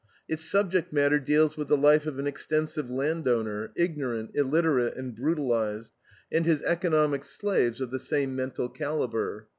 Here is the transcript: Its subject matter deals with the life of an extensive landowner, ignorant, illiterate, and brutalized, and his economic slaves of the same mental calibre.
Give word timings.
Its 0.27 0.43
subject 0.43 0.91
matter 0.91 1.19
deals 1.19 1.55
with 1.55 1.67
the 1.67 1.77
life 1.77 2.07
of 2.07 2.17
an 2.17 2.25
extensive 2.25 2.89
landowner, 2.89 3.71
ignorant, 3.75 4.31
illiterate, 4.33 4.95
and 4.97 5.13
brutalized, 5.15 5.91
and 6.31 6.43
his 6.47 6.63
economic 6.63 7.23
slaves 7.23 7.79
of 7.79 7.91
the 7.91 7.99
same 7.99 8.35
mental 8.35 8.67
calibre. 8.67 9.45